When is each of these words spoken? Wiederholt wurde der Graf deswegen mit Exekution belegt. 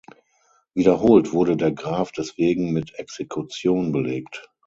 Wiederholt 0.73 1.31
wurde 1.31 1.55
der 1.57 1.73
Graf 1.73 2.11
deswegen 2.11 2.73
mit 2.73 2.97
Exekution 2.97 3.91
belegt. 3.91 4.49